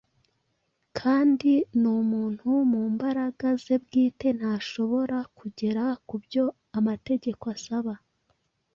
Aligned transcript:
kandi 0.99 1.51
n’umuntu 1.81 2.47
mu 2.71 2.81
mbaraga 2.93 3.47
ze 3.63 3.75
bwite 3.83 4.27
ntashobora 4.37 5.17
kugera 5.37 5.83
ku 6.07 6.15
byo 6.23 6.43
amategeko 6.79 7.43
asaba. 7.55 7.93